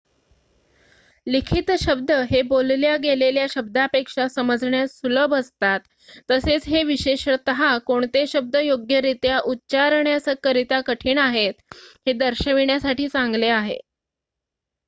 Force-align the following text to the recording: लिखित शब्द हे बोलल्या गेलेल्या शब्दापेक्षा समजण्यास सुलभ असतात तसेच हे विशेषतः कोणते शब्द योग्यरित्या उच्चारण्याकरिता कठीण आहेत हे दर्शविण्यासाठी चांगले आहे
लिखित 1.27 1.71
शब्द 1.79 2.11
हे 2.29 2.41
बोलल्या 2.43 2.95
गेलेल्या 2.97 3.45
शब्दापेक्षा 3.49 4.27
समजण्यास 4.27 4.97
सुलभ 4.99 5.33
असतात 5.35 5.79
तसेच 6.29 6.67
हे 6.67 6.83
विशेषतः 6.85 7.77
कोणते 7.85 8.25
शब्द 8.27 8.55
योग्यरित्या 8.57 9.39
उच्चारण्याकरिता 9.45 10.81
कठीण 10.87 11.17
आहेत 11.19 11.61
हे 12.07 12.13
दर्शविण्यासाठी 12.15 13.07
चांगले 13.09 13.49
आहे 13.51 13.79